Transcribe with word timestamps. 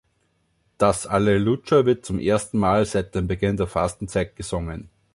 Das 0.79 1.05
Alleluja 1.05 1.85
wird 1.85 2.09
das 2.09 2.17
erste 2.17 2.57
Mal 2.57 2.85
seit 2.87 3.13
dem 3.13 3.27
Beginn 3.27 3.57
der 3.57 3.67
Fastenzeit 3.67 4.35
gesungen. 4.35 4.89